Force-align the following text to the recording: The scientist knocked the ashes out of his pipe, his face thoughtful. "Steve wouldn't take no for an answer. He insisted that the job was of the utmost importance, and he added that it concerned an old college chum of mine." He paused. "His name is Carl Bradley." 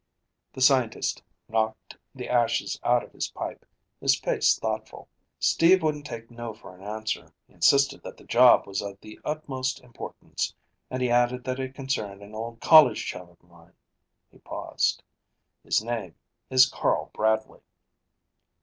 The 0.53 0.61
scientist 0.61 1.21
knocked 1.47 1.95
the 2.15 2.27
ashes 2.27 2.79
out 2.83 3.03
of 3.03 3.11
his 3.11 3.27
pipe, 3.29 3.63
his 3.99 4.19
face 4.19 4.57
thoughtful. 4.57 5.07
"Steve 5.37 5.83
wouldn't 5.83 6.07
take 6.07 6.31
no 6.31 6.55
for 6.55 6.75
an 6.75 6.81
answer. 6.81 7.31
He 7.47 7.53
insisted 7.53 8.01
that 8.01 8.17
the 8.17 8.23
job 8.23 8.65
was 8.65 8.81
of 8.81 8.99
the 8.99 9.19
utmost 9.23 9.79
importance, 9.81 10.55
and 10.89 11.03
he 11.03 11.11
added 11.11 11.43
that 11.43 11.59
it 11.59 11.75
concerned 11.75 12.23
an 12.23 12.33
old 12.33 12.61
college 12.61 13.05
chum 13.05 13.29
of 13.29 13.43
mine." 13.43 13.73
He 14.31 14.39
paused. 14.39 15.03
"His 15.63 15.83
name 15.83 16.15
is 16.49 16.65
Carl 16.65 17.11
Bradley." 17.13 17.61